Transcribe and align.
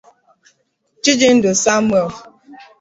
Chijindu 1.03 1.49
Samuel 1.63 2.09